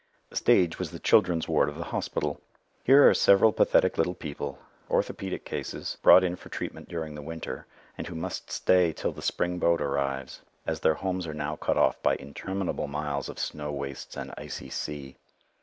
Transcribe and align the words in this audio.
The 0.31 0.35
stage 0.35 0.79
was 0.79 0.89
the 0.89 0.97
children's 0.97 1.47
ward 1.47 1.69
of 1.69 1.75
the 1.75 1.83
hospital. 1.83 2.41
Here 2.83 3.07
are 3.07 3.13
several 3.13 3.51
pathetic 3.53 3.99
little 3.99 4.15
people, 4.15 4.57
orthopedic 4.89 5.45
cases, 5.45 5.97
brought 6.01 6.23
in 6.23 6.35
for 6.37 6.49
treatment 6.49 6.89
during 6.89 7.13
the 7.13 7.21
winter, 7.21 7.67
and 7.99 8.07
who 8.07 8.15
must 8.15 8.49
stay 8.49 8.93
till 8.93 9.11
the 9.11 9.21
spring 9.21 9.59
boat 9.59 9.79
arrives, 9.79 10.41
as 10.65 10.79
their 10.79 10.95
homes 10.95 11.27
are 11.27 11.35
now 11.35 11.55
cut 11.55 11.77
off 11.77 12.01
by 12.01 12.15
interminable 12.15 12.87
miles 12.87 13.29
of 13.29 13.37
snow 13.37 13.71
wastes 13.71 14.17
and 14.17 14.33
icy 14.39 14.71
sea. 14.71 15.17